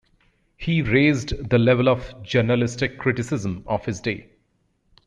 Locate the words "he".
0.57-0.81